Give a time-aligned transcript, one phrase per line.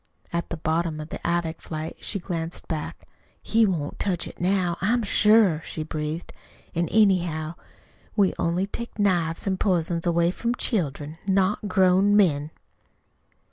[0.33, 3.07] At the bottom of the attic flight she glanced back.
[3.39, 6.33] "He won't touch it now, I'm sure," she breathed.
[6.73, 7.53] "An', anyhow,
[8.15, 12.49] we only take knives an' pizen away from children not grown men!"